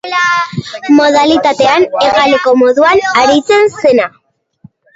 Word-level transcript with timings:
Modalitatean 0.99 1.85
hegaleko 2.07 2.55
moduan 2.63 3.07
aritzen 3.25 3.73
zena. 3.79 4.13